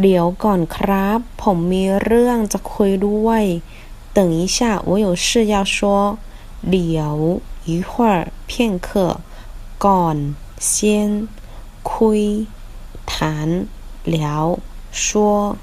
[0.00, 3.44] เดี๋ยวก่อนครับ ผมมีเรื่องจะคุยด้วย
[4.16, 5.76] 等一下我有事要说
[6.70, 7.14] เดี๋ยว
[7.70, 8.14] 一会儿
[8.48, 8.52] 片
[8.86, 8.88] 刻
[9.84, 10.16] ก่อน
[10.70, 10.72] 先
[11.90, 12.22] คุย
[13.10, 13.12] 谈
[14.14, 14.58] 聊
[15.02, 15.56] 说